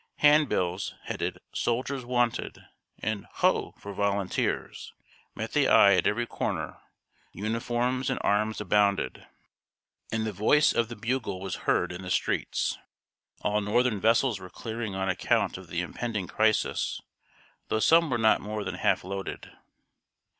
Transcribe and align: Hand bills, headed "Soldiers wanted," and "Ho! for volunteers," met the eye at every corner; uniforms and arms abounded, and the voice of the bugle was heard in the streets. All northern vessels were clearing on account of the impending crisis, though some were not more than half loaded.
Hand 0.15 0.49
bills, 0.49 0.95
headed 1.03 1.37
"Soldiers 1.53 2.03
wanted," 2.03 2.65
and 2.97 3.27
"Ho! 3.33 3.75
for 3.77 3.93
volunteers," 3.93 4.93
met 5.35 5.51
the 5.53 5.67
eye 5.67 5.93
at 5.93 6.07
every 6.07 6.25
corner; 6.25 6.79
uniforms 7.33 8.09
and 8.09 8.17
arms 8.23 8.59
abounded, 8.59 9.27
and 10.11 10.25
the 10.25 10.33
voice 10.33 10.73
of 10.73 10.89
the 10.89 10.95
bugle 10.95 11.39
was 11.39 11.53
heard 11.69 11.91
in 11.91 12.01
the 12.01 12.09
streets. 12.09 12.79
All 13.41 13.61
northern 13.61 14.01
vessels 14.01 14.39
were 14.39 14.49
clearing 14.49 14.95
on 14.95 15.07
account 15.07 15.55
of 15.55 15.67
the 15.67 15.81
impending 15.81 16.25
crisis, 16.25 16.99
though 17.67 17.77
some 17.79 18.09
were 18.09 18.17
not 18.17 18.41
more 18.41 18.63
than 18.63 18.73
half 18.73 19.03
loaded. 19.03 19.51